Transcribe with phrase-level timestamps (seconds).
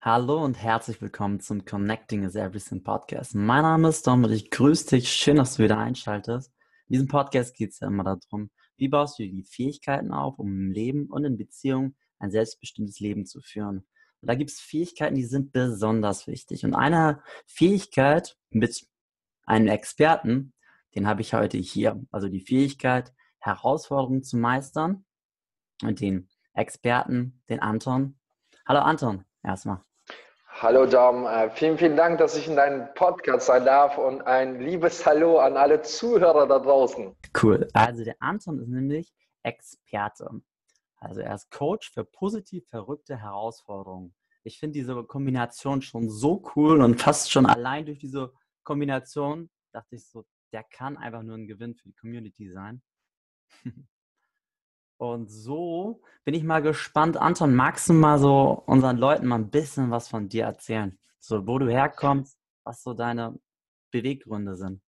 [0.00, 3.34] Hallo und herzlich willkommen zum Connecting is Everything Podcast.
[3.34, 5.12] Mein Name ist Dom und ich grüße dich.
[5.12, 6.50] Schön, dass du wieder einschaltest.
[6.88, 8.48] In diesem Podcast geht es ja immer darum,
[8.78, 13.26] wie baust du die Fähigkeiten auf, um im Leben und in Beziehungen ein selbstbestimmtes Leben
[13.26, 13.84] zu führen.
[14.22, 16.64] Und da gibt es Fähigkeiten, die sind besonders wichtig.
[16.64, 18.86] Und eine Fähigkeit mit
[19.44, 20.52] einem Experten,
[20.94, 22.00] den habe ich heute hier.
[22.10, 25.04] Also die Fähigkeit, Herausforderungen zu meistern.
[25.82, 28.18] Und den Experten, den Anton.
[28.66, 29.82] Hallo Anton, erstmal.
[30.60, 34.60] Hallo Dom, äh, vielen, vielen Dank, dass ich in deinem Podcast sein darf und ein
[34.60, 37.16] liebes Hallo an alle Zuhörer da draußen.
[37.42, 37.66] Cool.
[37.72, 40.30] Also der Anton ist nämlich Experte.
[40.96, 44.14] Also er ist Coach für positiv verrückte Herausforderungen.
[44.44, 48.32] Ich finde diese Kombination schon so cool und fast schon allein durch diese
[48.64, 52.82] Kombination dachte ich so, der kann einfach nur ein Gewinn für die Community sein.
[54.98, 57.16] Und so bin ich mal gespannt.
[57.16, 60.96] Anton, magst du mal so unseren Leuten mal ein bisschen was von dir erzählen?
[61.18, 63.36] So, wo du herkommst, was so deine
[63.90, 64.80] Beweggründe sind?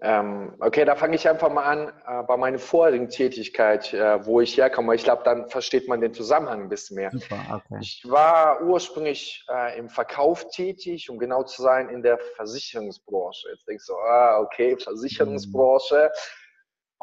[0.00, 4.40] Ähm, okay, da fange ich einfach mal an äh, bei meiner vorherigen Tätigkeit, äh, wo
[4.40, 4.94] ich herkomme.
[4.94, 7.10] Ich glaube, dann versteht man den Zusammenhang ein bisschen mehr.
[7.10, 7.78] Super, okay.
[7.80, 13.48] Ich war ursprünglich äh, im Verkauf tätig, um genau zu sein, in der Versicherungsbranche.
[13.50, 16.10] Jetzt denkst du, ah, okay, Versicherungsbranche.
[16.12, 16.38] Mhm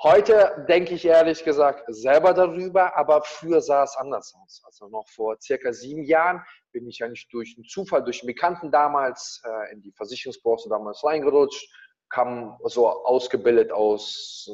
[0.04, 4.62] Heute denke ich ehrlich gesagt selber darüber, aber früher sah es anders aus.
[4.66, 8.72] Also noch vor circa sieben Jahren bin ich eigentlich durch einen Zufall, durch einen Bekannten
[8.72, 11.66] damals äh, in die Versicherungsbranche damals reingerutscht,
[12.16, 14.50] kam so ausgebildet aus,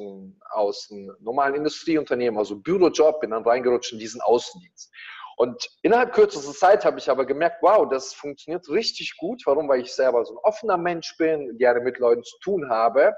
[0.50, 4.92] aus einem normalen Industrieunternehmen, also Bürojob, bin dann reingerutscht in diesen Außendienst.
[5.38, 9.44] Und innerhalb kürzester Zeit habe ich aber gemerkt, wow, das funktioniert richtig gut.
[9.46, 9.70] Warum?
[9.70, 13.14] Weil ich selber so ein offener Mensch bin, gerne mit Leuten zu tun habe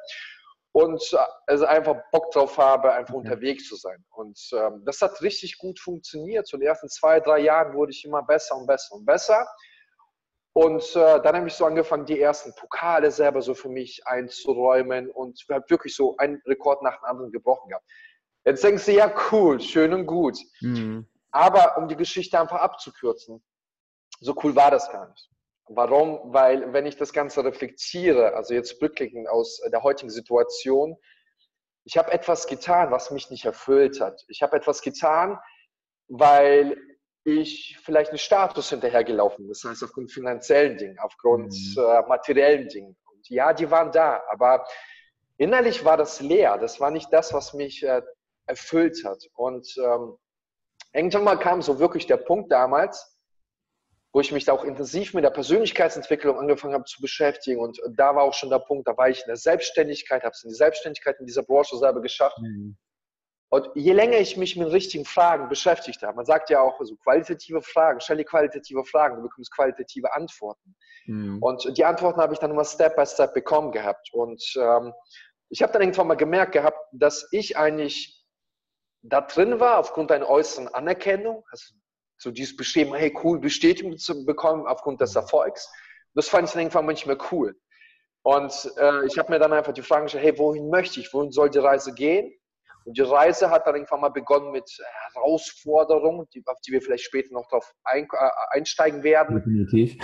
[0.74, 1.02] und
[1.48, 3.30] also einfach Bock drauf habe, einfach okay.
[3.30, 4.04] unterwegs zu sein.
[4.12, 6.48] Und ähm, das hat richtig gut funktioniert.
[6.48, 9.48] So in den ersten zwei, drei Jahren wurde ich immer besser und besser und besser.
[10.54, 15.10] Und äh, dann habe ich so angefangen, die ersten Pokale selber so für mich einzuräumen
[15.10, 17.86] und habe wirklich so einen Rekord nach dem anderen gebrochen gehabt.
[18.46, 20.38] Jetzt denkst du, ja, cool, schön und gut.
[20.62, 21.08] Mhm.
[21.32, 23.44] Aber um die Geschichte einfach abzukürzen,
[24.20, 25.30] so cool war das gar nicht.
[25.70, 26.34] Warum?
[26.34, 30.98] Weil wenn ich das Ganze reflektiere, also jetzt rückblickend aus der heutigen Situation,
[31.86, 34.24] ich habe etwas getan, was mich nicht erfüllt hat.
[34.28, 35.40] Ich habe etwas getan,
[36.08, 36.78] weil
[37.24, 39.48] ich vielleicht einen Status hinterhergelaufen.
[39.48, 41.82] Das heißt, aufgrund finanziellen Dingen, aufgrund mhm.
[41.82, 42.98] äh, materiellen Dingen.
[43.06, 44.66] Und ja, die waren da, aber
[45.38, 46.58] innerlich war das leer.
[46.58, 48.02] Das war nicht das, was mich äh,
[48.46, 49.24] erfüllt hat.
[49.34, 50.18] Und ähm,
[50.94, 53.10] irgendwann mal kam so wirklich der Punkt damals,
[54.12, 57.60] wo ich mich da auch intensiv mit der Persönlichkeitsentwicklung angefangen habe zu beschäftigen.
[57.60, 60.44] Und da war auch schon der Punkt, da war ich in der Selbstständigkeit, habe es
[60.44, 62.38] in die Selbstständigkeit in dieser Branche selber geschafft.
[62.40, 62.78] Mhm.
[63.54, 66.96] Und je länger ich mich mit richtigen Fragen beschäftigt habe, man sagt ja auch so
[66.96, 70.76] qualitative Fragen, stell dir qualitative Fragen, du bekommst qualitative Antworten.
[71.06, 71.38] Mhm.
[71.40, 74.12] Und die Antworten habe ich dann immer Step by Step bekommen gehabt.
[74.12, 74.92] Und ähm,
[75.50, 78.26] ich habe dann irgendwann mal gemerkt gehabt, dass ich eigentlich
[79.04, 81.76] da drin war aufgrund einer äußeren Anerkennung, also
[82.18, 85.72] so dieses Bestreben, hey cool, Bestätigung zu bekommen aufgrund des Erfolgs.
[86.16, 87.56] Das fand ich dann irgendwann manchmal cool.
[88.24, 91.32] Und äh, ich habe mir dann einfach die Frage gestellt, hey, wohin möchte ich, wohin
[91.32, 92.34] soll die Reise gehen?
[92.86, 94.70] Und die Reise hat dann irgendwann mal begonnen mit
[95.14, 99.38] Herausforderungen, die, auf die wir vielleicht später noch drauf ein, äh, einsteigen werden.
[99.38, 99.98] Definitiv.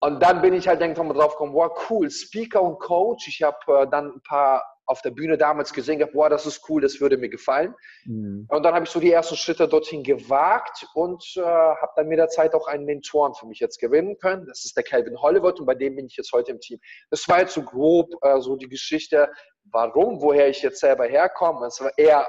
[0.00, 3.26] Und dann bin ich halt irgendwann mal drauf gekommen, wow, cool, Speaker und Coach.
[3.26, 6.68] Ich habe äh, dann ein paar auf der Bühne damals gesehen habe, boah, das ist
[6.68, 7.74] cool, das würde mir gefallen.
[8.06, 8.46] Mhm.
[8.48, 12.18] Und dann habe ich so die ersten Schritte dorthin gewagt und äh, habe dann mit
[12.18, 14.46] der Zeit auch einen Mentoren für mich jetzt gewinnen können.
[14.46, 16.80] Das ist der Calvin Hollywood und bei dem bin ich jetzt heute im Team.
[17.10, 19.30] Das war jetzt so grob äh, so die Geschichte,
[19.64, 21.66] warum, woher ich jetzt selber herkomme.
[21.66, 22.26] Es war eher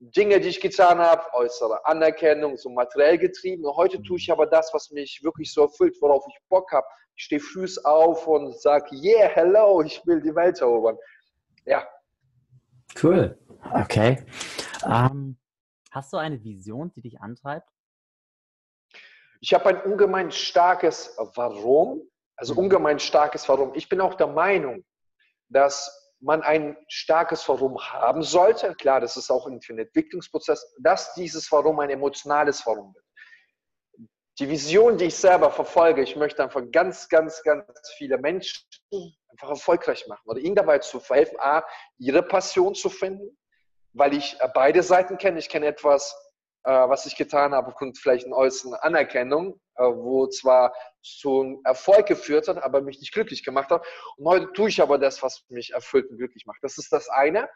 [0.00, 3.64] Dinge, die ich getan habe, äußere Anerkennung, so materiell getrieben.
[3.64, 4.32] Und heute tue ich mhm.
[4.32, 6.86] aber das, was mich wirklich so erfüllt, worauf ich Bock habe.
[7.16, 10.96] Ich stehe früh auf und sage, yeah, hello, ich will die Welt erobern.
[11.64, 11.86] Ja.
[13.02, 13.38] Cool.
[13.72, 14.24] Okay.
[14.84, 15.38] Ähm,
[15.90, 17.68] hast du eine Vision, die dich antreibt?
[19.40, 22.02] Ich habe ein ungemein starkes Warum.
[22.36, 22.60] Also mhm.
[22.60, 23.74] ungemein starkes Warum.
[23.74, 24.84] Ich bin auch der Meinung,
[25.48, 28.74] dass man ein starkes Warum haben sollte.
[28.74, 33.04] Klar, das ist auch ein Entwicklungsprozess, dass dieses Warum ein emotionales Warum wird.
[34.38, 38.66] Die Vision, die ich selber verfolge, ich möchte einfach ganz, ganz, ganz viele Menschen
[39.28, 41.64] einfach erfolgreich machen oder ihnen dabei zu verhelfen, A,
[41.98, 43.36] ihre Passion zu finden,
[43.92, 45.38] weil ich äh, beide Seiten kenne.
[45.38, 46.14] Ich kenne etwas
[46.64, 52.06] äh, was ich getan habe, aufgrund vielleicht einer äußeren Anerkennung, äh, wo zwar zum Erfolg
[52.06, 53.86] geführt hat, aber mich nicht glücklich gemacht hat.
[54.16, 56.62] Und heute tue ich aber das, was mich erfüllt und glücklich macht.
[56.62, 57.48] Das ist das eine.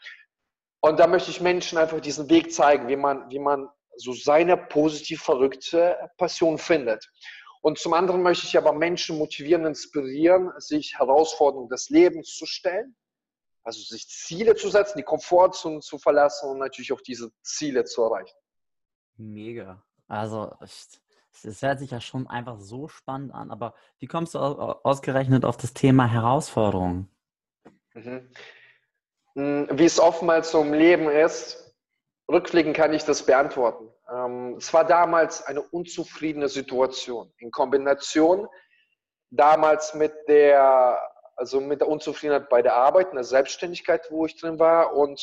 [0.80, 4.56] Und da möchte ich Menschen einfach diesen Weg zeigen, wie man, wie man so seine
[4.56, 7.08] positiv verrückte Passion findet.
[7.60, 12.94] Und zum anderen möchte ich aber Menschen motivieren, inspirieren, sich Herausforderungen des Lebens zu stellen,
[13.62, 18.02] also sich Ziele zu setzen, die Komfortzone zu verlassen und natürlich auch diese Ziele zu
[18.02, 18.36] erreichen.
[19.16, 19.82] Mega.
[20.08, 25.44] Also es hört sich ja schon einfach so spannend an, aber wie kommst du ausgerechnet
[25.44, 27.08] auf das Thema Herausforderungen?
[27.94, 28.30] Mhm.
[29.34, 31.63] Hm, wie es oftmals so im Leben ist,
[32.30, 33.90] rückblickend kann ich das beantworten.
[34.10, 38.46] Ähm, es war damals eine unzufriedene Situation in Kombination
[39.30, 41.00] damals mit der,
[41.36, 45.20] also mit der Unzufriedenheit bei der Arbeit, in der Selbstständigkeit, wo ich drin war und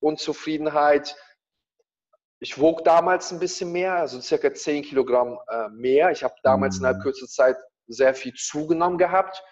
[0.00, 1.16] Unzufriedenheit.
[2.38, 6.10] Ich wog damals ein bisschen mehr, also circa 10 Kilogramm äh, mehr.
[6.10, 6.84] Ich habe damals mhm.
[6.84, 7.56] innerhalb kürzester Zeit
[7.88, 9.42] sehr viel zugenommen gehabt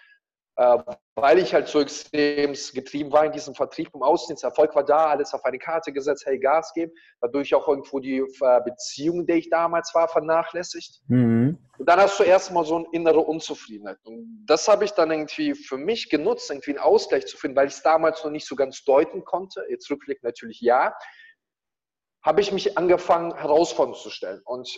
[0.57, 4.43] weil ich halt so extrem getrieben war in diesem Vertrieb im Außendienst.
[4.43, 6.93] Erfolg war da, alles auf eine Karte gesetzt, hey, Gas geben.
[7.19, 11.01] Dadurch auch irgendwo die äh, Beziehung, der ich damals war, vernachlässigt.
[11.07, 11.57] Mhm.
[11.77, 13.97] Und dann hast du erstmal so eine innere Unzufriedenheit.
[14.05, 17.67] Und das habe ich dann irgendwie für mich genutzt, irgendwie einen Ausgleich zu finden, weil
[17.67, 19.65] ich es damals noch nicht so ganz deuten konnte.
[19.69, 20.95] Jetzt rückblickend natürlich ja.
[22.23, 24.41] Habe ich mich angefangen, Herausforderungen zu stellen.
[24.45, 24.73] Und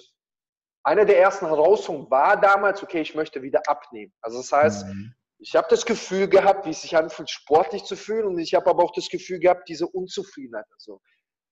[0.84, 4.12] eine der ersten Herausforderungen war damals, okay, ich möchte wieder abnehmen.
[4.22, 7.96] Also das heißt, mhm ich habe das Gefühl gehabt, wie es sich anfühlt, sportlich zu
[7.96, 8.26] fühlen.
[8.26, 10.66] Und ich habe aber auch das Gefühl gehabt, diese Unzufriedenheit.
[10.74, 11.00] Also,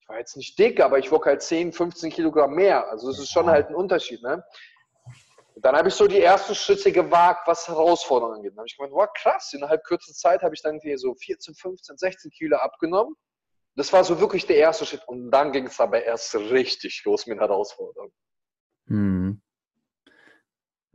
[0.01, 2.89] ich war jetzt nicht dick, aber ich wog halt 10, 15 Kilogramm mehr.
[2.89, 4.21] Also, es ist schon halt ein Unterschied.
[4.23, 4.43] Ne?
[5.53, 8.51] Und dann habe ich so die ersten Schritte gewagt, was Herausforderungen angeht.
[8.51, 11.55] Dann habe ich gemeint, wow, krass, innerhalb kürzester Zeit habe ich dann irgendwie so 14,
[11.55, 13.15] 15, 16 Kilo abgenommen.
[13.75, 15.07] Das war so wirklich der erste Schritt.
[15.07, 18.13] Und dann ging es aber erst richtig los mit Herausforderungen.
[18.87, 19.41] Hm.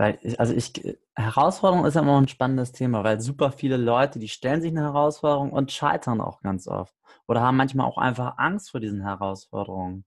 [0.01, 4.31] Weil, also ich, Herausforderung ist ja immer ein spannendes Thema, weil super viele Leute, die
[4.31, 6.95] stellen sich eine Herausforderung und scheitern auch ganz oft.
[7.29, 10.07] Oder haben manchmal auch einfach Angst vor diesen Herausforderungen.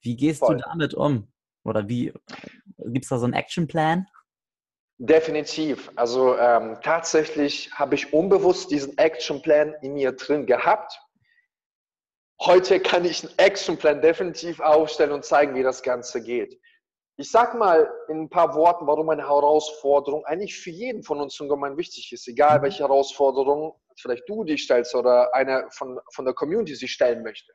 [0.00, 0.58] Wie gehst Voll.
[0.58, 1.26] du damit um?
[1.64, 2.12] Oder wie,
[2.78, 4.06] gibt es da so einen Actionplan?
[4.98, 5.90] Definitiv.
[5.96, 10.96] Also ähm, tatsächlich habe ich unbewusst diesen Actionplan in mir drin gehabt.
[12.40, 16.60] Heute kann ich einen Actionplan definitiv aufstellen und zeigen, wie das Ganze geht.
[17.16, 21.38] Ich sag mal in ein paar Worten, warum eine Herausforderung eigentlich für jeden von uns
[21.40, 22.62] ungemein wichtig ist, egal mhm.
[22.62, 27.52] welche Herausforderung vielleicht du dich stellst oder einer von, von der Community sich stellen möchte.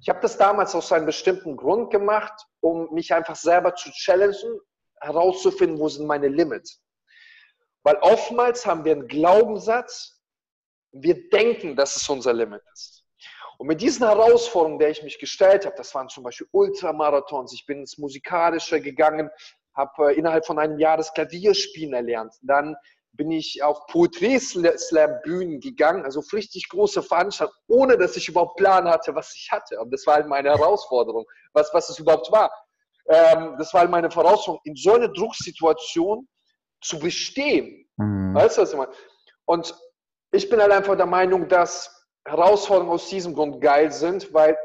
[0.00, 4.60] Ich habe das damals aus einem bestimmten Grund gemacht, um mich einfach selber zu challengen,
[5.00, 6.82] herauszufinden, wo sind meine Limits.
[7.84, 10.20] Weil oftmals haben wir einen Glaubenssatz,
[10.92, 12.97] wir denken, dass es unser Limit ist.
[13.58, 17.66] Und mit diesen Herausforderungen, der ich mich gestellt habe, das waren zum Beispiel Ultramarathons, ich
[17.66, 19.30] bin ins Musikalische gegangen,
[19.74, 22.34] habe äh, innerhalb von einem Jahr das Klavierspielen erlernt.
[22.42, 22.76] Dann
[23.12, 29.14] bin ich auf Poetry-Slam-Bühnen gegangen, also richtig große Veranstaltungen, ohne dass ich überhaupt Plan hatte,
[29.16, 29.80] was ich hatte.
[29.80, 32.52] Und das war halt meine Herausforderung, was, was es überhaupt war.
[33.08, 36.28] Ähm, das war halt meine Herausforderung, in so einer Drucksituation
[36.80, 37.88] zu bestehen.
[37.96, 38.34] Mhm.
[38.34, 38.92] Weißt du, was ich meine?
[39.46, 39.74] Und
[40.30, 41.97] ich bin halt einfach der Meinung, dass
[42.28, 44.56] Herausforderungen aus diesem Grund geil sind, weil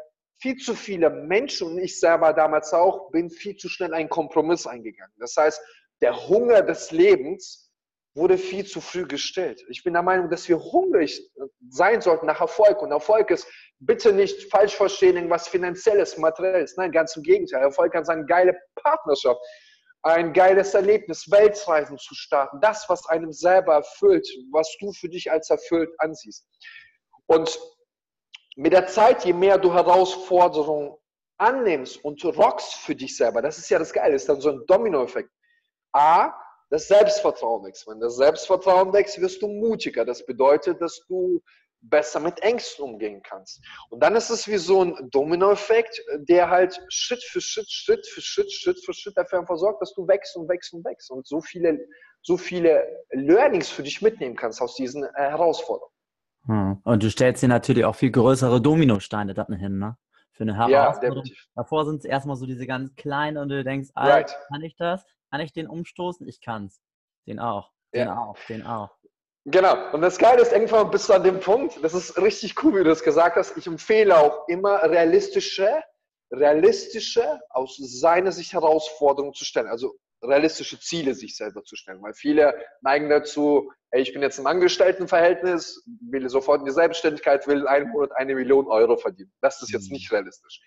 [0.41, 4.67] viel zu viele Menschen und ich selber damals auch bin viel zu schnell einen Kompromiss
[4.67, 5.13] eingegangen.
[5.17, 5.61] Das heißt,
[6.01, 7.71] der Hunger des Lebens
[8.15, 9.63] wurde viel zu früh gestillt.
[9.69, 11.31] Ich bin der Meinung, dass wir hungrig
[11.69, 12.81] sein sollten nach Erfolg.
[12.81, 13.47] Und Erfolg ist
[13.79, 16.75] bitte nicht falsch verstehen, irgendwas finanzielles, materielles.
[16.77, 17.63] Nein, ganz im Gegenteil.
[17.63, 19.39] Erfolg kann sein, geile Partnerschaft,
[20.03, 22.59] ein geiles Erlebnis, Weltreisen zu starten.
[22.61, 26.45] Das, was einem selber erfüllt, was du für dich als erfüllt ansiehst.
[27.27, 27.59] Und
[28.55, 30.95] mit der Zeit, je mehr du Herausforderungen
[31.37, 34.65] annimmst und rockst für dich selber, das ist ja das Geile, ist dann so ein
[34.67, 35.29] Dominoeffekt.
[35.93, 36.33] A,
[36.69, 37.87] das Selbstvertrauen wächst.
[37.87, 40.05] Wenn das Selbstvertrauen wächst, wirst du mutiger.
[40.05, 41.41] Das bedeutet, dass du
[41.83, 43.61] besser mit Ängsten umgehen kannst.
[43.89, 48.21] Und dann ist es wie so ein Dominoeffekt, der halt Schritt für Schritt, Schritt für
[48.21, 51.27] Schritt, Schritt für Schritt dafür einfach sorgt, dass du wächst und wächst und wächst und
[51.27, 51.85] so viele,
[52.21, 55.92] so viele Learnings für dich mitnehmen kannst aus diesen äh, Herausforderungen.
[56.45, 56.79] Hm.
[56.83, 59.97] Und du stellst dir natürlich auch viel größere Dominosteine dann hin, ne?
[60.33, 61.25] Für eine Herausforderung.
[61.25, 64.35] Ja, Davor sind es erstmal so diese ganz kleinen und du denkst, right.
[64.47, 65.05] kann ich das?
[65.29, 66.27] Kann ich den umstoßen?
[66.27, 66.81] Ich kann's.
[67.27, 67.71] Den auch.
[67.93, 68.17] Den ja.
[68.17, 68.37] auch.
[68.49, 68.89] Den auch.
[69.45, 69.91] Genau.
[69.91, 72.83] Und das Geile ist, irgendwann bist du an dem Punkt, das ist richtig cool, wie
[72.83, 73.57] du es gesagt hast.
[73.57, 75.69] Ich empfehle auch immer realistische,
[76.31, 79.67] realistische, aus seiner Sicht Herausforderungen zu stellen.
[79.67, 82.01] Also realistische Ziele sich selber zu stellen.
[82.01, 87.47] Weil viele neigen dazu, ey, ich bin jetzt im Angestelltenverhältnis, will sofort in die Selbstständigkeit,
[87.47, 89.31] will einen Monat eine Million Euro verdienen.
[89.41, 89.93] Das ist jetzt mhm.
[89.93, 90.61] nicht realistisch.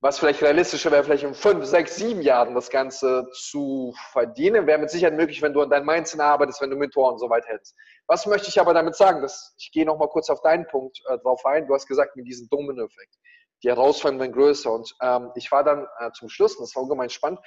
[0.00, 4.78] was vielleicht realistischer wäre, vielleicht in fünf, sechs, sieben Jahren das Ganze zu verdienen, wäre
[4.78, 7.48] mit Sicherheit möglich, wenn du an deinem Mindset arbeitest, wenn du Mentoren und so weiter
[7.48, 7.74] hättest.
[8.06, 9.22] Was möchte ich aber damit sagen?
[9.22, 11.66] Dass, ich gehe nochmal kurz auf deinen Punkt äh, drauf ein.
[11.66, 13.14] Du hast gesagt, mit diesem Domino-Effekt.
[13.62, 14.70] Die Herausforderungen werden größer.
[14.70, 17.40] Und ähm, ich war dann äh, zum Schluss, und das war ungemein spannend,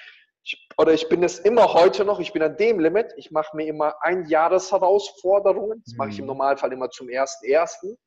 [0.50, 3.56] ich, oder ich bin es immer heute noch, ich bin an dem Limit, ich mache
[3.56, 5.84] mir immer ein Jahresherausforderungen.
[5.86, 6.30] Das mache ich im mhm.
[6.30, 7.98] Normalfall immer zum ersten ersten.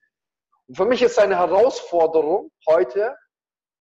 [0.67, 3.17] Und für mich ist eine Herausforderung heute,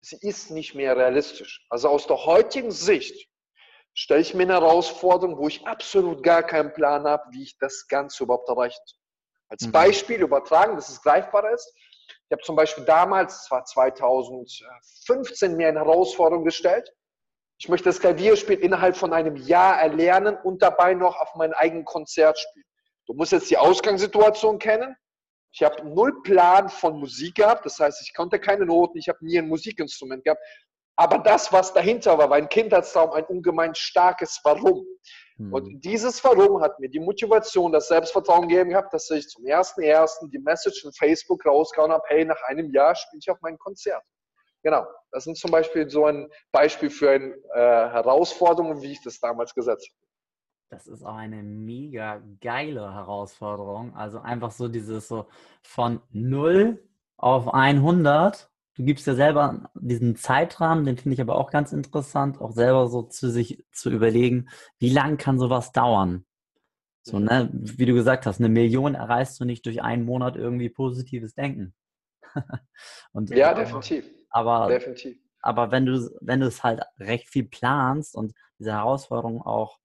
[0.01, 1.65] sie ist nicht mehr realistisch.
[1.69, 3.29] Also aus der heutigen Sicht
[3.93, 7.87] stelle ich mir eine Herausforderung, wo ich absolut gar keinen Plan habe, wie ich das
[7.87, 8.99] Ganze überhaupt erreichen soll.
[9.49, 9.71] Als mhm.
[9.71, 11.73] Beispiel übertragen, dass es greifbar ist.
[12.07, 16.93] Ich habe zum Beispiel damals, es war 2015, mir eine Herausforderung gestellt.
[17.59, 21.83] Ich möchte das Klavierspiel innerhalb von einem Jahr erlernen und dabei noch auf meinem eigenen
[21.83, 22.65] Konzert spielen.
[23.05, 24.95] Du musst jetzt die Ausgangssituation kennen.
[25.51, 29.25] Ich habe null Plan von Musik gehabt, das heißt, ich konnte keine Noten, ich habe
[29.25, 30.41] nie ein Musikinstrument gehabt.
[30.95, 34.85] Aber das, was dahinter war, war ein Kindheitstraum, ein ungemein starkes Warum.
[35.37, 35.53] Mhm.
[35.53, 39.81] Und dieses Warum hat mir die Motivation, das Selbstvertrauen gegeben gehabt, dass ich zum ersten
[39.81, 43.57] ersten die Message in Facebook rausgehauen habe, hey, nach einem Jahr spiele ich auf mein
[43.57, 44.03] Konzert.
[44.61, 49.19] Genau, das sind zum Beispiel so ein Beispiel für eine äh, Herausforderung, wie ich das
[49.19, 50.09] damals gesetzt habe.
[50.69, 53.95] Das ist auch eine mega geile Herausforderung.
[53.95, 55.25] Also einfach so dieses so
[55.63, 56.79] von 0
[57.17, 58.49] auf 100.
[58.75, 62.87] Du gibst ja selber diesen Zeitrahmen, den finde ich aber auch ganz interessant, auch selber
[62.87, 64.47] so zu sich zu überlegen,
[64.77, 66.23] wie lange kann sowas dauern?
[67.01, 67.25] So, mhm.
[67.25, 71.33] ne, wie du gesagt hast, eine Million erreichst du nicht durch einen Monat irgendwie positives
[71.33, 71.73] Denken.
[73.11, 74.05] und, ja, definitiv.
[74.29, 75.17] Aber, definitiv.
[75.41, 79.79] aber wenn du, wenn du es halt recht viel planst und diese Herausforderung auch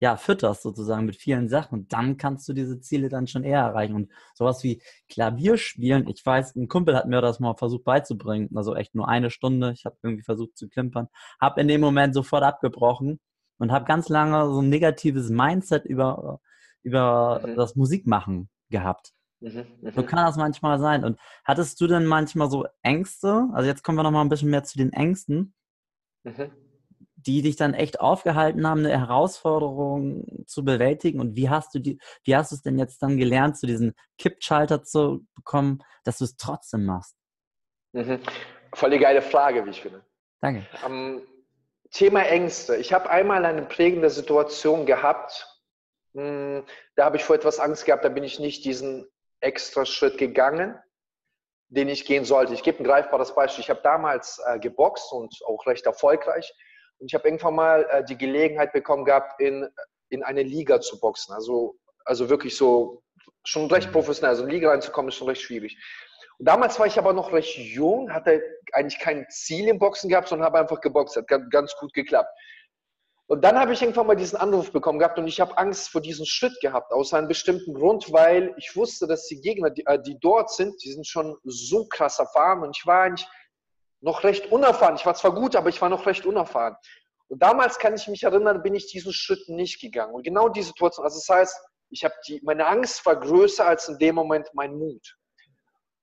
[0.00, 3.94] ja, fütterst sozusagen mit vielen Sachen, dann kannst du diese Ziele dann schon eher erreichen.
[3.94, 8.76] Und sowas wie Klavierspielen, ich weiß, ein Kumpel hat mir das mal versucht beizubringen, also
[8.76, 9.72] echt nur eine Stunde.
[9.72, 11.08] Ich habe irgendwie versucht zu klimpern,
[11.40, 13.18] habe in dem Moment sofort abgebrochen
[13.58, 16.40] und habe ganz lange so ein negatives Mindset über,
[16.82, 17.56] über mhm.
[17.56, 19.12] das Musikmachen gehabt.
[19.40, 20.06] Mhm, so mhm.
[20.06, 21.04] kann das manchmal sein.
[21.04, 23.48] Und hattest du denn manchmal so Ängste?
[23.52, 25.54] Also jetzt kommen wir noch mal ein bisschen mehr zu den Ängsten.
[26.24, 26.50] Mhm
[27.26, 31.20] die dich dann echt aufgehalten haben, eine Herausforderung zu bewältigen?
[31.20, 33.94] Und wie hast du die, wie hast du es denn jetzt dann gelernt, zu diesem
[34.18, 37.16] Kippschalter zu bekommen, dass du es trotzdem machst?
[37.92, 38.20] Mhm.
[38.74, 40.04] Voll die geile Frage, wie ich finde.
[40.40, 40.66] Danke.
[40.86, 41.22] Um,
[41.90, 42.76] Thema Ängste.
[42.76, 45.58] Ich habe einmal eine prägende Situation gehabt.
[46.14, 46.64] Hm,
[46.94, 49.08] da habe ich vor etwas Angst gehabt, da bin ich nicht diesen
[49.40, 50.78] extra Schritt gegangen,
[51.68, 52.54] den ich gehen sollte.
[52.54, 53.62] Ich gebe ein greifbares Beispiel.
[53.62, 56.52] Ich habe damals äh, geboxt und auch recht erfolgreich.
[56.98, 59.68] Und ich habe irgendwann mal äh, die Gelegenheit bekommen gehabt, in,
[60.08, 61.34] in eine Liga zu boxen.
[61.34, 63.02] Also, also wirklich so,
[63.44, 64.30] schon recht professionell.
[64.30, 65.76] Also in eine Liga reinzukommen, ist schon recht schwierig.
[66.38, 68.42] Und damals war ich aber noch recht jung, hatte
[68.72, 71.16] eigentlich kein Ziel im Boxen gehabt, sondern habe einfach geboxt.
[71.16, 72.30] Hat ganz gut geklappt.
[73.28, 76.00] Und dann habe ich irgendwann mal diesen Anruf bekommen gehabt und ich habe Angst vor
[76.00, 80.00] diesem Schritt gehabt, aus einem bestimmten Grund, weil ich wusste, dass die Gegner, die, äh,
[80.00, 83.28] die dort sind, die sind schon so krass erfahren und ich war eigentlich
[84.00, 84.96] noch recht unerfahren.
[84.96, 86.76] Ich war zwar gut, aber ich war noch recht unerfahren.
[87.28, 90.14] Und damals kann ich mich erinnern, bin ich diesen Schritt nicht gegangen.
[90.14, 93.88] Und genau die Situation, also das heißt, ich habe die, meine Angst war größer als
[93.88, 95.18] in dem Moment mein Mut.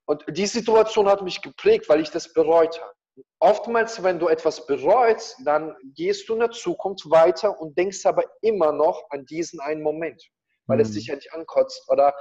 [0.04, 2.95] Und die Situation hat mich geprägt, weil ich das bereut habe.
[3.38, 8.24] Oftmals, wenn du etwas bereust, dann gehst du in der Zukunft weiter und denkst aber
[8.40, 10.22] immer noch an diesen einen Moment,
[10.66, 10.82] weil mhm.
[10.82, 12.14] es dich ja nicht ankotzt oder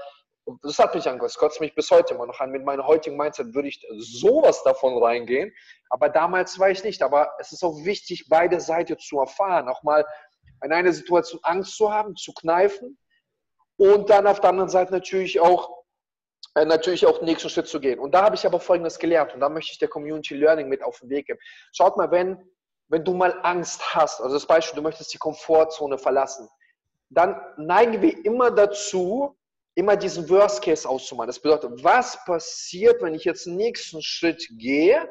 [0.61, 2.51] das hat mich angekostet, kotzt mich bis heute immer noch an.
[2.51, 5.51] Mit meinem heutigen Mindset würde ich sowas davon reingehen,
[5.89, 7.01] aber damals war ich nicht.
[7.01, 10.05] Aber es ist auch wichtig, beide Seiten zu erfahren, auch mal
[10.63, 12.97] in einer Situation Angst zu haben, zu kneifen
[13.77, 15.84] und dann auf der anderen Seite natürlich auch
[16.63, 17.99] natürlich auch den nächsten Schritt zu gehen.
[17.99, 20.81] Und da habe ich aber Folgendes gelernt und da möchte ich der Community Learning mit
[20.81, 21.39] auf den Weg geben.
[21.73, 22.37] Schaut mal, wenn,
[22.87, 26.47] wenn du mal Angst hast, also das Beispiel, du möchtest die Komfortzone verlassen,
[27.09, 29.35] dann neigen wir immer dazu,
[29.75, 31.27] immer diesen Worst Case auszumalen.
[31.27, 35.09] Das bedeutet, was passiert, wenn ich jetzt den nächsten Schritt gehe?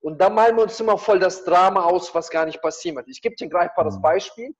[0.00, 3.08] Und da malen wir uns immer voll das Drama aus, was gar nicht passiert wird.
[3.08, 4.02] Ich gebe dir ein greifbares mhm.
[4.02, 4.54] Beispiel.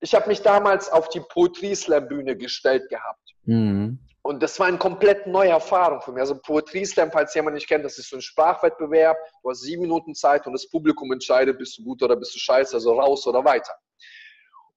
[0.00, 3.34] Ich habe mich damals auf die Poetry Slam Bühne gestellt gehabt.
[3.44, 3.98] Mhm.
[4.26, 6.20] Und das war eine komplett neue Erfahrung für mich.
[6.20, 9.16] Also Poetry Slam, falls jemand nicht kennt, das ist so ein Sprachwettbewerb.
[9.42, 12.38] Du hast sieben Minuten Zeit und das Publikum entscheidet, bist du gut oder bist du
[12.38, 13.72] scheiße, also raus oder weiter.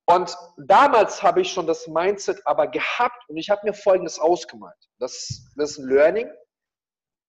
[0.05, 4.77] Und damals habe ich schon das Mindset aber gehabt und ich habe mir Folgendes ausgemalt.
[4.99, 6.29] Das, das ist ein Learning,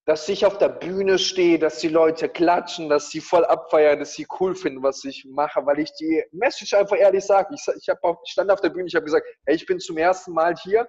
[0.06, 4.14] dass ich auf der Bühne stehe, dass die Leute klatschen, dass sie voll abfeiern, dass
[4.14, 7.54] sie cool finden, was ich mache, weil ich die Message einfach ehrlich sage.
[7.54, 9.98] Ich, ich, auch, ich stand auf der Bühne, ich habe gesagt, hey, ich bin zum
[9.98, 10.88] ersten Mal hier.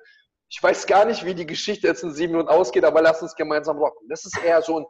[0.53, 3.35] Ich weiß gar nicht, wie die Geschichte jetzt in sieben Minuten ausgeht, aber lass uns
[3.35, 4.07] gemeinsam rocken.
[4.09, 4.85] Das ist eher so ein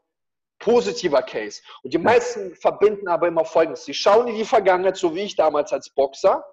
[0.58, 1.62] positiver Case.
[1.84, 3.86] Und die meisten verbinden aber immer Folgendes.
[3.86, 6.44] Sie schauen in die Vergangenheit, so wie ich damals als Boxer,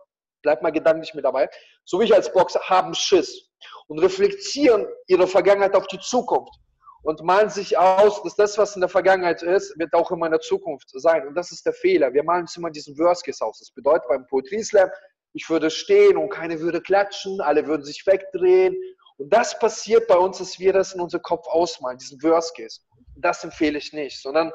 [0.42, 1.48] bleib mal gedanklich mit dabei,
[1.84, 3.48] so wie ich als Boxer, haben Schiss
[3.86, 6.54] und reflektieren ihre Vergangenheit auf die Zukunft
[7.02, 10.32] und malen sich aus, dass das, was in der Vergangenheit ist, wird auch immer in
[10.32, 11.26] der Zukunft sein.
[11.26, 12.12] Und das ist der Fehler.
[12.12, 13.58] Wir malen uns immer diesen Worst Case aus.
[13.58, 14.90] Das bedeutet beim Poetry Slam,
[15.32, 18.76] ich würde stehen und keine würde klatschen, alle würden sich wegdrehen.
[19.18, 22.80] Und das passiert bei uns, dass wir das in unserem Kopf ausmalen, diesen Worst Case.
[23.16, 24.52] Das empfehle ich nicht, sondern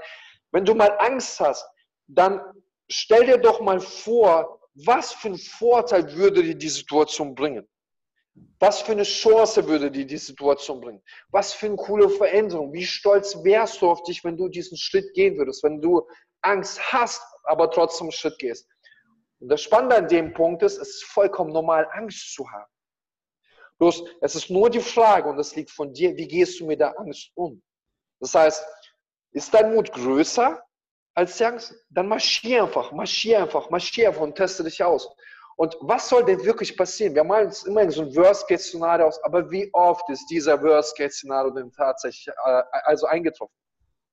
[0.51, 1.65] wenn du mal Angst hast,
[2.07, 2.41] dann
[2.89, 7.67] stell dir doch mal vor, was für einen Vorteil würde dir die Situation bringen?
[8.59, 11.03] Was für eine Chance würde dir die Situation bringen?
[11.29, 12.73] Was für eine coole Veränderung?
[12.73, 16.07] Wie stolz wärst du auf dich, wenn du diesen Schritt gehen würdest, wenn du
[16.41, 18.67] Angst hast, aber trotzdem einen Schritt gehst?
[19.39, 22.71] Und das Spannende an dem Punkt ist, es ist vollkommen normal, Angst zu haben.
[23.79, 26.79] Bloß, es ist nur die Frage, und das liegt von dir, wie gehst du mit
[26.79, 27.61] der Angst um?
[28.19, 28.65] Das heißt,
[29.31, 30.63] ist dein Mut größer
[31.15, 31.75] als die Angst?
[31.89, 35.09] Dann marschier einfach, marschier einfach, marschier einfach und teste dich aus.
[35.55, 37.13] Und was soll denn wirklich passieren?
[37.13, 41.71] Wir malen uns immer so ein Worst-Case-Szenario aus, aber wie oft ist dieser Worst-Case-Szenario denn
[41.71, 43.53] tatsächlich äh, also eingetroffen?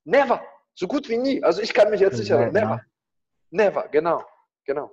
[0.04, 0.42] Never.
[0.74, 1.42] So gut wie nie.
[1.42, 2.80] Also ich kann mich jetzt sicher sagen, never.
[3.50, 4.24] Never, genau,
[4.64, 4.90] genau.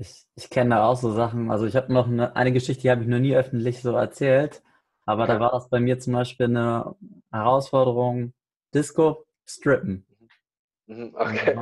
[0.00, 1.50] Ich, ich kenne da auch so Sachen.
[1.50, 4.62] Also ich habe noch eine, eine Geschichte, die habe ich noch nie öffentlich so erzählt.
[5.04, 5.34] Aber ja.
[5.34, 6.94] da war das bei mir zum Beispiel eine
[7.30, 8.32] Herausforderung,
[8.72, 10.06] Disco, Strippen.
[10.86, 11.54] Mhm, okay.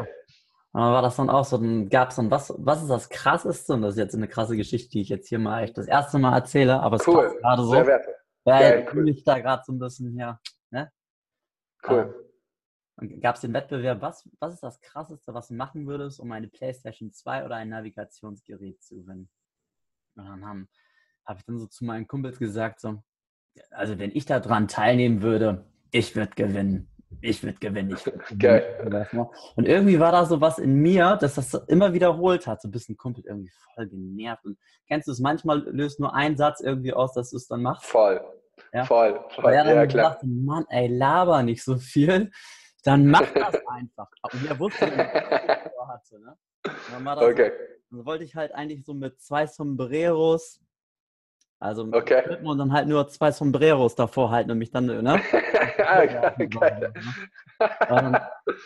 [0.72, 3.08] Und dann war das dann auch so, dann gab es dann, was, was ist das
[3.08, 3.72] Krasseste?
[3.72, 6.18] Und das ist jetzt eine krasse Geschichte, die ich jetzt hier mal echt das erste
[6.20, 7.24] Mal erzähle, aber es cool.
[7.24, 7.70] passt gerade so.
[7.70, 8.14] Sehr werte.
[8.44, 9.08] Weil Geil, cool.
[9.08, 10.38] ich da gerade so ein bisschen hier,
[10.70, 10.92] ne?
[11.88, 12.27] Cool.
[13.00, 16.32] Ähm, gab es den Wettbewerb, was, was ist das Krasseste, was du machen würdest, um
[16.32, 19.28] eine Playstation 2 oder ein Navigationsgerät zu gewinnen?
[20.16, 20.66] Und dann habe
[21.24, 23.02] hab ich dann so zu meinen Kumpels gesagt, so,
[23.70, 26.88] also wenn ich daran teilnehmen würde, ich würde gewinnen
[27.20, 27.94] ich würde gewinnen.
[27.96, 28.38] Ich würd gewinnen.
[28.38, 29.16] Geil.
[29.56, 32.62] Und irgendwie war da so was in mir, dass das immer wiederholt hat.
[32.62, 34.44] So ein bisschen Kumpel irgendwie voll genervt.
[34.44, 37.62] Und kennst du es, manchmal löst nur ein Satz irgendwie aus, dass du es dann
[37.62, 37.86] machst?
[37.86, 38.20] Voll.
[38.72, 38.84] Ja?
[38.84, 39.20] Voll.
[39.30, 39.52] voll.
[39.52, 40.10] er dann ja, klar.
[40.10, 42.30] dachte, Mann, ey, laber nicht so viel.
[42.84, 44.08] Dann mach das einfach.
[44.32, 46.20] Und er wusste, was er hatte.
[46.20, 46.36] Ne?
[46.62, 47.52] dann, okay.
[47.90, 50.60] so, dann wollte ich halt eigentlich so mit zwei Sombreros
[51.60, 52.38] also okay.
[52.44, 55.20] und dann halt nur zwei Sombreros davor halten und mich dann, ne?
[55.76, 56.92] geil,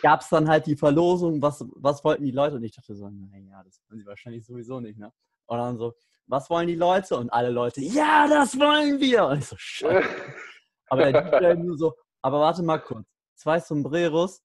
[0.03, 2.57] Gab es dann halt die Verlosung, was, was wollten die Leute?
[2.57, 5.11] Und ich dachte so, naja, das wollen sie wahrscheinlich sowieso nicht, ne?
[5.47, 5.95] Und dann so,
[6.27, 7.17] was wollen die Leute?
[7.17, 9.25] Und alle Leute, ja, das wollen wir!
[9.25, 10.07] Und ich so, scheiße.
[10.89, 13.07] aber der DJ nur so, aber warte mal kurz.
[13.35, 14.43] Zwei Sombreros,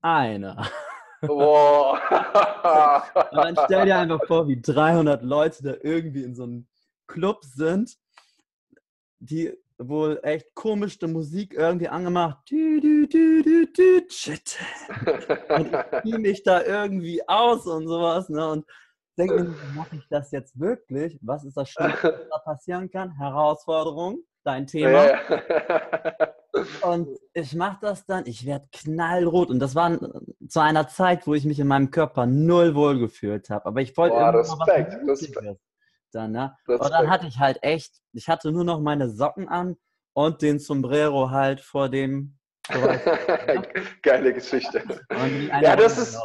[0.00, 0.68] einer.
[1.22, 1.98] Wow.
[3.30, 6.66] und dann stell dir einfach vor, wie 300 Leute da irgendwie in so einem
[7.06, 7.96] Club sind,
[9.18, 12.38] die wohl echt komische Musik irgendwie angemacht.
[12.48, 14.58] Du, du, du, du, du, shit.
[15.48, 18.28] Und ich ziehe mich da irgendwie aus und sowas.
[18.28, 18.46] Ne?
[18.46, 18.66] Und
[19.18, 21.18] denke mir, mache ich das jetzt wirklich?
[21.22, 23.16] Was ist das Schlimmste, was da passieren kann?
[23.16, 25.18] Herausforderung, dein Thema.
[26.82, 29.50] Und ich mache das dann, ich werde knallrot.
[29.50, 29.98] Und das war
[30.48, 33.66] zu einer Zeit, wo ich mich in meinem Körper null wohl gefühlt habe.
[33.66, 35.60] Aber ich wollte immer Respekt, was Respekt
[36.14, 36.56] dann, ne?
[36.66, 39.76] Und dann hatte ich halt echt, ich hatte nur noch meine Socken an
[40.14, 42.38] und den Sombrero halt vor dem.
[44.02, 44.82] Geile Geschichte.
[45.60, 46.18] Ja, das ist,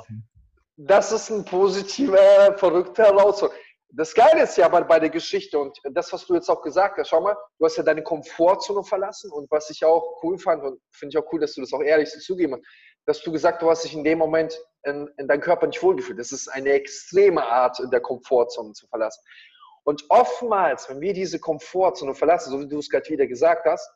[0.77, 3.57] das ist ein positiver, verrückter Herausforderung.
[3.91, 6.97] Das Geile ist ja aber bei der Geschichte und das, was du jetzt auch gesagt
[6.99, 10.63] hast, schau mal, du hast ja deine Komfortzone verlassen und was ich auch cool fand
[10.63, 12.63] und finde ich auch cool, dass du das auch ehrlich so zugeben hast,
[13.05, 15.81] dass du gesagt hast, du hast dich in dem Moment in, in deinem Körper nicht
[15.81, 16.19] wohlgefühlt.
[16.19, 19.23] Das ist eine extreme Art, in der Komfortzone zu verlassen.
[19.83, 23.89] Und oftmals, wenn wir diese Komfortzone verlassen, so wie du es gerade wieder gesagt hast,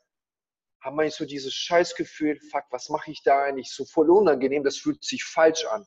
[0.82, 3.72] haben wir so dieses Scheißgefühl, fuck, was mache ich da eigentlich?
[3.72, 5.86] So voll unangenehm, das fühlt sich falsch an.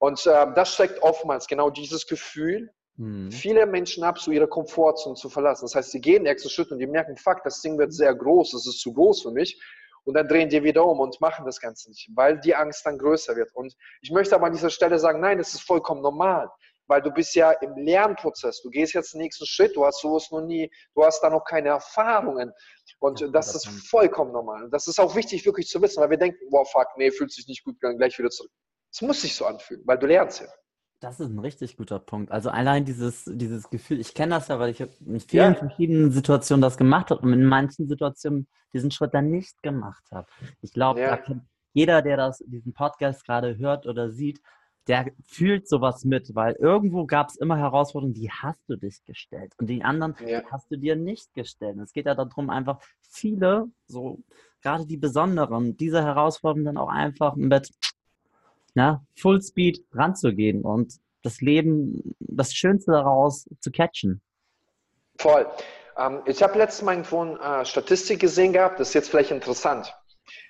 [0.00, 3.32] Und äh, das steckt oftmals genau dieses Gefühl, mhm.
[3.32, 5.64] viele Menschen ab, so ihre Komfortzone zu verlassen.
[5.64, 8.14] Das heißt, sie gehen den nächsten Schritt und die merken, fuck, das Ding wird sehr
[8.14, 9.60] groß, das ist zu groß für mich.
[10.04, 12.98] Und dann drehen die wieder um und machen das Ganze nicht, weil die Angst dann
[12.98, 13.54] größer wird.
[13.54, 16.50] Und ich möchte aber an dieser Stelle sagen, nein, das ist vollkommen normal
[16.88, 18.62] weil du bist ja im Lernprozess.
[18.62, 21.44] Du gehst jetzt den nächsten Schritt, du hast sowas noch nie, du hast da noch
[21.44, 22.52] keine Erfahrungen.
[22.98, 24.68] Und ja, das ist vollkommen normal.
[24.70, 27.46] Das ist auch wichtig, wirklich zu wissen, weil wir denken, wow, fuck, nee, fühlt sich
[27.46, 28.50] nicht gut, dann gleich wieder zurück.
[28.90, 30.48] Es muss sich so anfühlen, weil du lernst ja.
[31.00, 32.32] Das ist ein richtig guter Punkt.
[32.32, 35.54] Also allein dieses, dieses Gefühl, ich kenne das ja, weil ich in vielen ja.
[35.54, 40.26] verschiedenen Situationen das gemacht habe und in manchen Situationen diesen Schritt dann nicht gemacht habe.
[40.60, 41.20] Ich glaube, ja.
[41.72, 44.40] jeder, der das, diesen Podcast gerade hört oder sieht,
[44.88, 49.52] der fühlt sowas mit, weil irgendwo gab es immer Herausforderungen, die hast du dich gestellt
[49.58, 50.42] und die anderen ja.
[50.50, 51.78] hast du dir nicht gestellt.
[51.78, 54.18] Es geht ja darum, einfach viele, so
[54.62, 57.70] gerade die besonderen, diese Herausforderungen dann auch einfach mit
[58.78, 64.22] na, Full Speed ranzugehen und das Leben, das Schönste daraus zu catchen.
[65.18, 65.46] Voll.
[65.96, 69.32] Ähm, ich habe letztens mal irgendwo eine äh, Statistik gesehen gehabt, das ist jetzt vielleicht
[69.32, 69.92] interessant.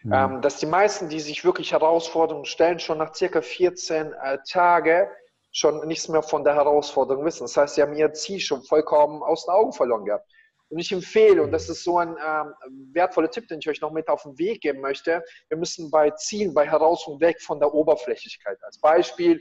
[0.03, 0.13] Mhm.
[0.13, 5.07] Ähm, dass die meisten, die sich wirklich Herausforderungen stellen, schon nach circa 14 äh, Tagen
[5.51, 7.45] schon nichts mehr von der Herausforderung wissen.
[7.45, 10.29] Das heißt, sie haben ihr Ziel schon vollkommen aus den Augen verloren gehabt.
[10.71, 12.55] Und ich empfehle, und das ist so ein ähm,
[12.93, 16.11] wertvoller Tipp, den ich euch noch mit auf den Weg geben möchte, wir müssen bei
[16.11, 18.59] Zielen, bei Herausforderungen weg von der Oberflächlichkeit.
[18.63, 19.41] Als Beispiel,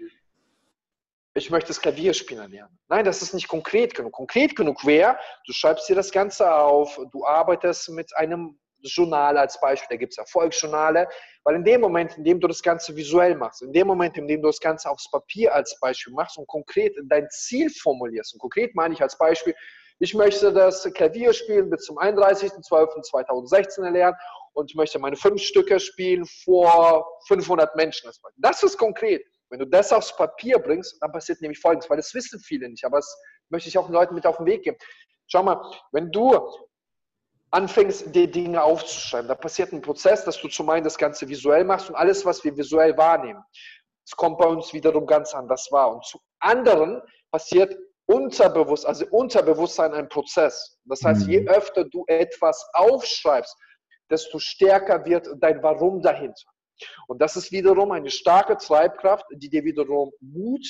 [1.33, 2.79] ich möchte das Klavierspielen lernen.
[2.87, 4.13] Nein, das ist nicht konkret genug.
[4.13, 9.59] Konkret genug wäre, du schreibst dir das Ganze auf, du arbeitest mit einem Journal als
[9.59, 11.07] Beispiel, da gibt es Erfolgsjournale,
[11.43, 14.27] weil in dem Moment, in dem du das Ganze visuell machst, in dem Moment, in
[14.27, 18.39] dem du das Ganze aufs Papier als Beispiel machst und konkret dein Ziel formulierst, und
[18.39, 19.55] konkret meine ich als Beispiel,
[19.99, 24.15] ich möchte das Klavierspielen bis zum 31.12.2016 erlernen
[24.53, 28.09] und ich möchte meine fünf Stücke spielen vor 500 Menschen.
[28.37, 29.23] Das ist konkret.
[29.49, 32.83] Wenn du das aufs Papier bringst, dann passiert nämlich Folgendes, weil das wissen viele nicht,
[32.83, 33.17] aber das
[33.49, 34.77] möchte ich auch den Leuten mit auf den Weg geben.
[35.27, 36.37] Schau mal, wenn du
[37.51, 39.27] anfängst, die Dinge aufzuschreiben.
[39.27, 42.43] Da passiert ein Prozess, dass du zum einen das Ganze visuell machst und alles, was
[42.43, 43.41] wir visuell wahrnehmen,
[44.05, 45.93] das kommt bei uns wiederum ganz anders wahr.
[45.93, 47.75] Und zu anderen passiert
[48.07, 50.77] unterbewusst, also Unterbewusstsein ein Prozess.
[50.85, 51.49] Das heißt, je mhm.
[51.49, 53.55] öfter du etwas aufschreibst,
[54.09, 56.49] desto stärker wird dein Warum dahinter.
[57.07, 60.65] Und das ist wiederum eine starke Treibkraft, die dir wiederum Mut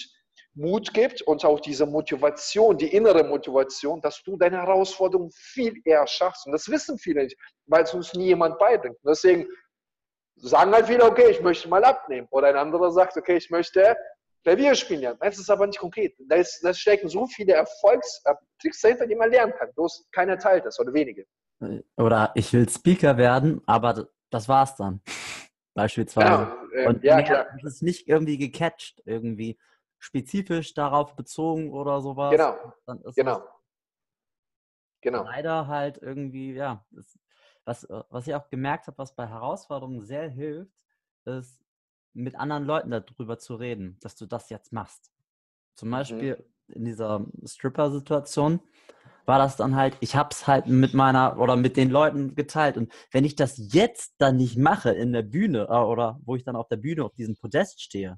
[0.57, 6.07] Mut gibt und auch diese Motivation, die innere Motivation, dass du deine Herausforderung viel eher
[6.07, 6.47] schaffst.
[6.47, 8.97] Und das wissen viele nicht, weil es uns nie jemand beibringt.
[9.03, 9.47] Und deswegen
[10.35, 12.27] sagen halt viele, okay, ich möchte mal abnehmen.
[12.31, 13.95] Oder ein anderer sagt, okay, ich möchte
[14.43, 15.19] Klavier spielen lernen.
[15.21, 16.15] Das ist aber nicht konkret.
[16.27, 19.71] Da, ist, da stecken so viele Erfolgstricks dahinter, die man lernen kann.
[19.73, 21.25] Bloß keiner teilt das oder wenige.
[21.97, 25.01] Oder ich will Speaker werden, aber das war's dann.
[25.73, 26.51] Beispielsweise.
[26.71, 26.83] Genau.
[26.83, 27.47] Äh, Und ja, klar.
[27.61, 29.59] Das ist nicht irgendwie gecatcht irgendwie
[29.99, 32.31] spezifisch darauf bezogen oder sowas.
[32.31, 32.73] Genau.
[33.15, 33.43] Genau.
[35.01, 35.23] Genau.
[35.23, 37.19] Leider halt irgendwie, ja, das,
[37.65, 40.73] was, äh, was ich auch gemerkt habe, was bei Herausforderungen sehr hilft,
[41.25, 41.63] ist,
[42.13, 45.11] mit anderen Leuten darüber zu reden, dass du das jetzt machst.
[45.75, 45.93] Zum mhm.
[45.93, 46.73] Beispiel mhm.
[46.73, 48.59] in dieser Stripper-Situation
[49.25, 52.77] war das dann halt, ich habe es halt mit meiner oder mit den Leuten geteilt.
[52.77, 56.45] Und wenn ich das jetzt dann nicht mache in der Bühne äh, oder wo ich
[56.45, 58.17] dann auf der Bühne auf diesem Podest stehe,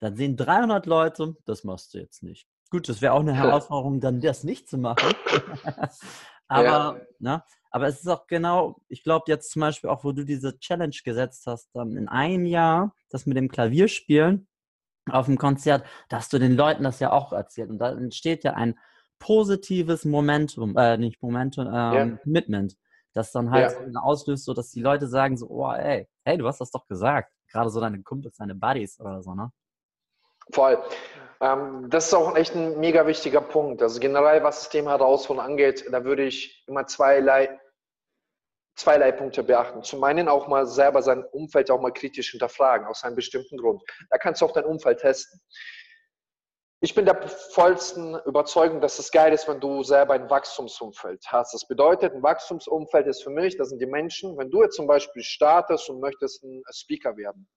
[0.00, 2.46] dann sehen 300 Leute, das machst du jetzt nicht.
[2.70, 5.14] Gut, das wäre auch eine Herausforderung, dann das nicht zu machen.
[6.48, 7.00] aber, ja.
[7.18, 10.60] ne, aber es ist auch genau, ich glaube jetzt zum Beispiel auch, wo du diese
[10.60, 14.46] Challenge gesetzt hast, dann in einem Jahr, das mit dem Klavierspielen
[15.10, 17.70] auf dem Konzert, da hast du den Leuten das ja auch erzählt.
[17.70, 18.78] Und da entsteht ja ein
[19.18, 22.16] positives Momentum, äh, nicht Momentum, ähm, ja.
[22.22, 22.76] Commitment,
[23.12, 24.00] das dann halt ja.
[24.00, 27.32] auslöst, so dass die Leute sagen so, oh ey, hey, du hast das doch gesagt.
[27.50, 29.50] Gerade so deine Kumpels, deine Buddies oder so, ne?
[30.52, 30.78] Voll.
[31.40, 33.82] Ähm, das ist auch echt ein mega wichtiger Punkt.
[33.82, 37.58] Also generell, was das Thema Herausforderungen angeht, da würde ich immer zweierlei,
[38.74, 39.82] zweierlei Punkte beachten.
[39.82, 43.82] Zum einen auch mal selber sein Umfeld auch mal kritisch hinterfragen, aus einem bestimmten Grund.
[44.10, 45.40] Da kannst du auch dein Umfeld testen.
[46.80, 51.54] Ich bin der vollsten Überzeugung, dass es geil ist, wenn du selber ein Wachstumsumfeld hast.
[51.54, 54.86] Das bedeutet, ein Wachstumsumfeld ist für mich, das sind die Menschen, wenn du jetzt zum
[54.86, 57.48] Beispiel startest und möchtest ein Speaker werden,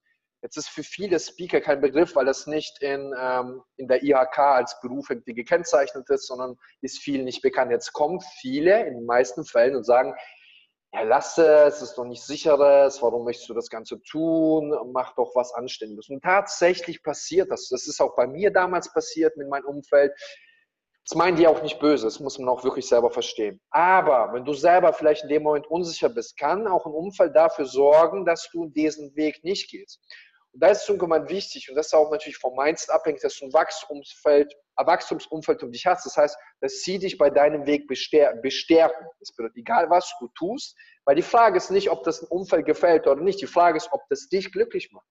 [0.43, 4.37] Jetzt ist für viele Speaker kein Begriff, weil das nicht in, ähm, in der IHK
[4.37, 7.71] als Beruf irgendwie gekennzeichnet ist, sondern ist vielen nicht bekannt.
[7.71, 10.13] Jetzt kommen viele in den meisten Fällen und sagen,
[10.97, 15.31] ja, lass es, ist doch nicht sicheres, warum möchtest du das Ganze tun, mach doch
[15.35, 16.09] was Anständiges.
[16.09, 17.69] Und tatsächlich passiert das.
[17.69, 20.11] Das ist auch bei mir damals passiert mit meinem Umfeld.
[21.07, 23.61] Das meinen die auch nicht böse, das muss man auch wirklich selber verstehen.
[23.69, 27.65] Aber wenn du selber vielleicht in dem Moment unsicher bist, kann auch ein Umfeld dafür
[27.65, 30.01] sorgen, dass du diesen Weg nicht gehst.
[30.57, 33.37] Und da ist es irgendwann wichtig, und das ist auch natürlich vom Mindset abhängig, dass
[33.37, 36.07] du ein Wachstumsumfeld, ein Wachstumsumfeld um dich hast.
[36.07, 39.07] Das heißt, das zieht dich bei deinem Weg bestärken.
[39.19, 42.65] Das bedeutet, egal was du tust, weil die Frage ist nicht, ob das ein Umfeld
[42.65, 43.39] gefällt oder nicht.
[43.39, 45.05] Die Frage ist, ob das dich glücklich macht.